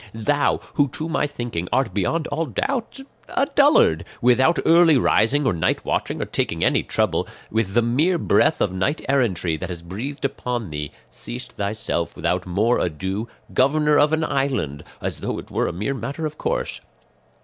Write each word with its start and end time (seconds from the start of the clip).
Thou, 0.15 0.59
who, 0.73 0.87
to 0.87 1.07
my 1.07 1.27
thinking, 1.27 1.67
art 1.71 1.93
beyond 1.93 2.25
all 2.29 2.47
doubt 2.47 3.01
a 3.27 3.45
dullard, 3.53 4.03
without 4.19 4.57
early 4.65 4.97
rising 4.97 5.45
or 5.45 5.53
night 5.53 5.85
watching 5.85 6.19
or 6.19 6.25
taking 6.25 6.65
any 6.65 6.81
trouble, 6.81 7.27
with 7.51 7.75
the 7.75 7.83
mere 7.83 8.17
breath 8.17 8.61
of 8.61 8.73
knight 8.73 9.05
errantry 9.07 9.57
that 9.57 9.69
has 9.69 9.83
breathed 9.83 10.25
upon 10.25 10.71
thee, 10.71 10.89
seest 11.11 11.51
thyself 11.51 12.15
without 12.15 12.47
more 12.47 12.79
ado 12.79 13.27
governor 13.53 13.99
of 13.99 14.11
an 14.11 14.23
island, 14.23 14.83
as 15.01 15.19
though 15.19 15.37
it 15.37 15.51
were 15.51 15.67
a 15.67 15.71
mere 15.71 15.93
matter 15.93 16.25
of 16.25 16.35
course. 16.35 16.81